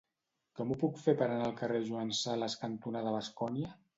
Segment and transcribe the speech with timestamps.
[0.59, 3.73] Com ho puc fer per anar al carrer Joan Sales cantonada Bascònia?